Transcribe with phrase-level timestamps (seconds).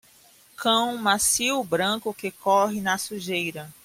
[0.57, 3.71] Cão macio branco que corre na sujeira.